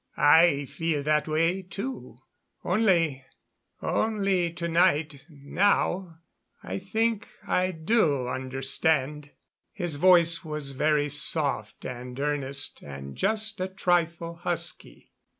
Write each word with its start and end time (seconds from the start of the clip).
I 0.17 0.65
feel 0.65 1.01
it 1.01 1.03
that 1.03 1.27
way, 1.27 1.61
too 1.61 2.17
only 2.63 3.23
only 3.83 4.51
to 4.51 4.67
night 4.67 5.27
now 5.29 6.17
I 6.63 6.79
think 6.79 7.27
I 7.45 7.69
do 7.69 8.27
understand." 8.27 9.29
His 9.71 9.97
voice 9.97 10.43
was 10.43 10.71
very 10.71 11.07
soft 11.07 11.85
and 11.85 12.19
earnest 12.19 12.81
and 12.81 13.15
just 13.15 13.61
a 13.61 13.67
trifle 13.67 14.33
husky. 14.37 15.11